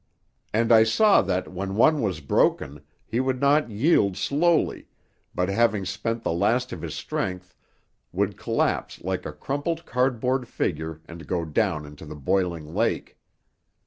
And 0.51 0.71
I 0.71 0.83
saw 0.83 1.21
that, 1.21 1.53
when 1.53 1.75
one 1.75 2.01
was 2.01 2.21
broken, 2.21 2.81
he 3.05 3.19
would 3.19 3.39
not 3.39 3.69
yield 3.69 4.17
slowly, 4.17 4.87
but, 5.35 5.47
having 5.47 5.85
spent 5.85 6.23
the 6.23 6.31
last 6.33 6.73
of 6.73 6.81
his 6.81 6.95
strength, 6.95 7.53
would 8.11 8.35
collapse 8.35 9.01
like 9.01 9.27
a 9.27 9.31
crumpled 9.31 9.85
cardboard 9.85 10.47
figure 10.47 11.01
and 11.05 11.27
go 11.27 11.45
down 11.45 11.85
into 11.85 12.07
the 12.07 12.15
boiling 12.15 12.73
lake. 12.73 13.19